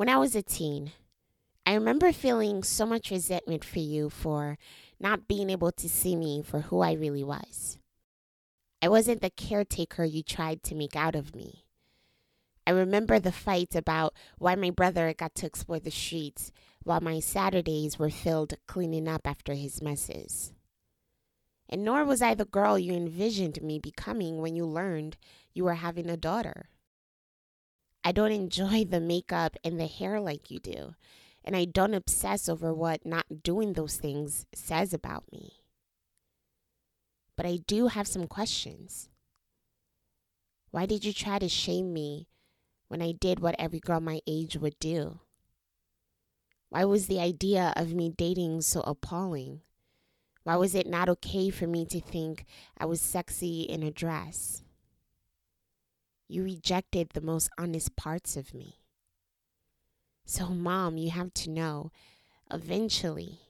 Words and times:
When 0.00 0.08
I 0.08 0.16
was 0.16 0.34
a 0.34 0.40
teen, 0.40 0.92
I 1.66 1.74
remember 1.74 2.10
feeling 2.10 2.62
so 2.62 2.86
much 2.86 3.10
resentment 3.10 3.62
for 3.62 3.80
you 3.80 4.08
for 4.08 4.56
not 4.98 5.28
being 5.28 5.50
able 5.50 5.72
to 5.72 5.90
see 5.90 6.16
me 6.16 6.40
for 6.42 6.60
who 6.60 6.80
I 6.80 6.94
really 6.94 7.22
was. 7.22 7.76
I 8.80 8.88
wasn't 8.88 9.20
the 9.20 9.28
caretaker 9.28 10.04
you 10.04 10.22
tried 10.22 10.62
to 10.62 10.74
make 10.74 10.96
out 10.96 11.14
of 11.14 11.36
me. 11.36 11.66
I 12.66 12.70
remember 12.70 13.18
the 13.18 13.30
fight 13.30 13.74
about 13.74 14.14
why 14.38 14.54
my 14.54 14.70
brother 14.70 15.12
got 15.12 15.34
to 15.34 15.46
explore 15.46 15.80
the 15.80 15.90
streets 15.90 16.50
while 16.82 17.02
my 17.02 17.20
Saturdays 17.20 17.98
were 17.98 18.08
filled 18.08 18.54
cleaning 18.66 19.06
up 19.06 19.26
after 19.26 19.52
his 19.52 19.82
messes. 19.82 20.54
And 21.68 21.84
nor 21.84 22.06
was 22.06 22.22
I 22.22 22.32
the 22.32 22.46
girl 22.46 22.78
you 22.78 22.94
envisioned 22.94 23.60
me 23.60 23.78
becoming 23.78 24.38
when 24.38 24.56
you 24.56 24.64
learned 24.64 25.18
you 25.52 25.64
were 25.64 25.74
having 25.74 26.08
a 26.08 26.16
daughter. 26.16 26.70
I 28.02 28.12
don't 28.12 28.32
enjoy 28.32 28.84
the 28.84 29.00
makeup 29.00 29.56
and 29.62 29.78
the 29.78 29.86
hair 29.86 30.20
like 30.20 30.50
you 30.50 30.58
do, 30.58 30.94
and 31.44 31.54
I 31.54 31.66
don't 31.66 31.94
obsess 31.94 32.48
over 32.48 32.72
what 32.72 33.04
not 33.04 33.42
doing 33.42 33.74
those 33.74 33.96
things 33.96 34.46
says 34.54 34.94
about 34.94 35.30
me. 35.30 35.52
But 37.36 37.46
I 37.46 37.58
do 37.66 37.88
have 37.88 38.06
some 38.06 38.26
questions. 38.26 39.10
Why 40.70 40.86
did 40.86 41.04
you 41.04 41.12
try 41.12 41.38
to 41.38 41.48
shame 41.48 41.92
me 41.92 42.28
when 42.88 43.02
I 43.02 43.12
did 43.12 43.40
what 43.40 43.56
every 43.58 43.80
girl 43.80 44.00
my 44.00 44.20
age 44.26 44.56
would 44.56 44.78
do? 44.78 45.20
Why 46.70 46.84
was 46.84 47.06
the 47.06 47.20
idea 47.20 47.72
of 47.76 47.92
me 47.94 48.08
dating 48.08 48.62
so 48.62 48.80
appalling? 48.82 49.60
Why 50.44 50.56
was 50.56 50.74
it 50.74 50.86
not 50.86 51.08
okay 51.08 51.50
for 51.50 51.66
me 51.66 51.84
to 51.86 52.00
think 52.00 52.46
I 52.78 52.86
was 52.86 53.00
sexy 53.00 53.62
in 53.62 53.82
a 53.82 53.90
dress? 53.90 54.62
You 56.30 56.44
rejected 56.44 57.08
the 57.10 57.20
most 57.20 57.50
honest 57.58 57.96
parts 57.96 58.36
of 58.36 58.54
me. 58.54 58.76
So, 60.24 60.50
mom, 60.50 60.96
you 60.96 61.10
have 61.10 61.34
to 61.34 61.50
know 61.50 61.90
eventually, 62.52 63.40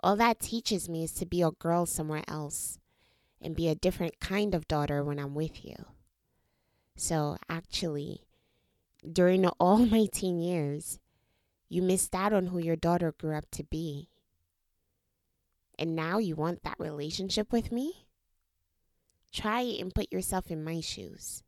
all 0.00 0.16
that 0.16 0.40
teaches 0.40 0.88
me 0.88 1.04
is 1.04 1.12
to 1.12 1.26
be 1.26 1.42
a 1.42 1.50
girl 1.50 1.84
somewhere 1.84 2.24
else 2.26 2.78
and 3.42 3.54
be 3.54 3.68
a 3.68 3.74
different 3.74 4.20
kind 4.20 4.54
of 4.54 4.66
daughter 4.66 5.04
when 5.04 5.18
I'm 5.18 5.34
with 5.34 5.62
you. 5.66 5.76
So, 6.96 7.36
actually, 7.50 8.22
during 9.06 9.46
all 9.60 9.76
my 9.76 10.06
teen 10.10 10.40
years, 10.40 10.98
you 11.68 11.82
missed 11.82 12.14
out 12.14 12.32
on 12.32 12.46
who 12.46 12.58
your 12.58 12.76
daughter 12.76 13.12
grew 13.12 13.36
up 13.36 13.50
to 13.50 13.64
be. 13.64 14.08
And 15.78 15.94
now 15.94 16.16
you 16.16 16.36
want 16.36 16.62
that 16.62 16.80
relationship 16.80 17.52
with 17.52 17.70
me? 17.70 18.06
Try 19.30 19.60
and 19.60 19.94
put 19.94 20.10
yourself 20.10 20.50
in 20.50 20.64
my 20.64 20.80
shoes. 20.80 21.42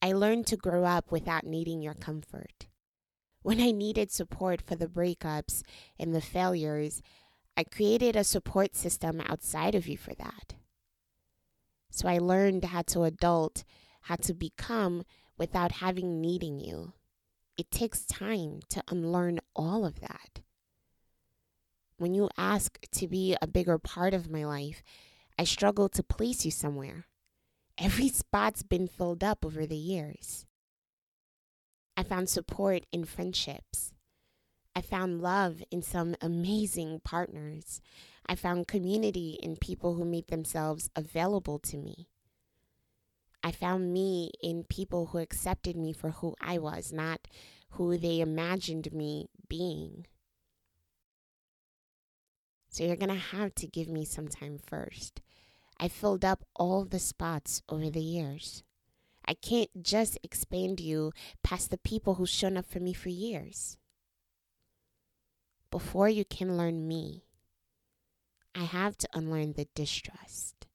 I 0.00 0.12
learned 0.12 0.46
to 0.48 0.56
grow 0.56 0.84
up 0.84 1.10
without 1.10 1.44
needing 1.44 1.82
your 1.82 1.94
comfort. 1.94 2.68
When 3.42 3.60
I 3.60 3.72
needed 3.72 4.10
support 4.12 4.62
for 4.62 4.76
the 4.76 4.86
breakups 4.86 5.62
and 5.98 6.14
the 6.14 6.20
failures, 6.20 7.02
I 7.56 7.64
created 7.64 8.14
a 8.14 8.22
support 8.22 8.76
system 8.76 9.20
outside 9.20 9.74
of 9.74 9.88
you 9.88 9.96
for 9.96 10.14
that. 10.14 10.54
So 11.90 12.08
I 12.08 12.18
learned 12.18 12.64
how 12.66 12.82
to 12.82 13.02
adult, 13.02 13.64
how 14.02 14.16
to 14.16 14.34
become 14.34 15.02
without 15.36 15.72
having 15.72 16.20
needing 16.20 16.60
you. 16.60 16.92
It 17.56 17.72
takes 17.72 18.06
time 18.06 18.60
to 18.68 18.84
unlearn 18.88 19.40
all 19.56 19.84
of 19.84 20.00
that. 20.00 20.42
When 21.96 22.14
you 22.14 22.28
ask 22.38 22.78
to 22.92 23.08
be 23.08 23.36
a 23.42 23.48
bigger 23.48 23.78
part 23.78 24.14
of 24.14 24.30
my 24.30 24.44
life, 24.44 24.84
I 25.36 25.42
struggle 25.42 25.88
to 25.88 26.02
place 26.04 26.44
you 26.44 26.52
somewhere. 26.52 27.07
Every 27.80 28.08
spot's 28.08 28.64
been 28.64 28.88
filled 28.88 29.22
up 29.22 29.44
over 29.44 29.64
the 29.64 29.76
years. 29.76 30.46
I 31.96 32.02
found 32.02 32.28
support 32.28 32.86
in 32.90 33.04
friendships. 33.04 33.92
I 34.74 34.80
found 34.80 35.22
love 35.22 35.62
in 35.70 35.82
some 35.82 36.16
amazing 36.20 37.02
partners. 37.04 37.80
I 38.26 38.34
found 38.34 38.66
community 38.66 39.38
in 39.40 39.56
people 39.56 39.94
who 39.94 40.04
made 40.04 40.26
themselves 40.26 40.90
available 40.96 41.60
to 41.60 41.76
me. 41.76 42.08
I 43.44 43.52
found 43.52 43.92
me 43.92 44.32
in 44.42 44.64
people 44.64 45.06
who 45.06 45.18
accepted 45.18 45.76
me 45.76 45.92
for 45.92 46.10
who 46.10 46.34
I 46.40 46.58
was, 46.58 46.92
not 46.92 47.28
who 47.70 47.96
they 47.96 48.20
imagined 48.20 48.92
me 48.92 49.28
being. 49.48 50.06
So 52.70 52.82
you're 52.82 52.96
going 52.96 53.08
to 53.08 53.14
have 53.14 53.54
to 53.56 53.66
give 53.68 53.88
me 53.88 54.04
some 54.04 54.26
time 54.26 54.58
first. 54.58 55.20
I 55.80 55.88
filled 55.88 56.24
up 56.24 56.44
all 56.56 56.84
the 56.84 56.98
spots 56.98 57.62
over 57.68 57.90
the 57.90 58.02
years. 58.02 58.62
I 59.24 59.34
can't 59.34 59.70
just 59.82 60.18
expand 60.22 60.80
you 60.80 61.12
past 61.42 61.70
the 61.70 61.78
people 61.78 62.14
who've 62.14 62.28
shown 62.28 62.56
up 62.56 62.66
for 62.66 62.80
me 62.80 62.92
for 62.92 63.10
years. 63.10 63.76
Before 65.70 66.08
you 66.08 66.24
can 66.24 66.56
learn 66.56 66.88
me, 66.88 67.24
I 68.54 68.64
have 68.64 68.96
to 68.98 69.08
unlearn 69.12 69.52
the 69.52 69.68
distrust. 69.74 70.67